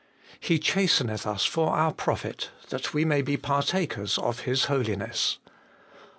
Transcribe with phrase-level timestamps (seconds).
[0.49, 5.37] 'He chasteneth us for our profit, that we may be partakers of His holiness.